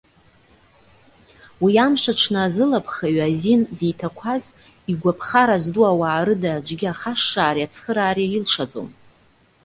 Уи 1.63 1.73
амш 1.85 2.03
аҽны 2.11 2.39
азылыԥхаҩы 2.45 3.23
азин 3.29 3.61
зиҭақәаз, 3.77 4.43
игәаԥхара 4.91 5.57
зду 5.63 5.83
ауаа 5.91 6.23
рыда 6.27 6.49
аӡәгьы 6.53 6.87
ахашшареи 6.91 7.65
ацхыраареи 7.67 8.31
илшаӡом. 8.37 8.89